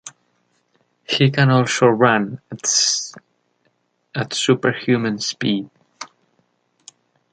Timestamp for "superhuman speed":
4.33-5.69